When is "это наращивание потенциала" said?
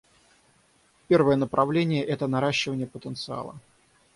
2.03-3.59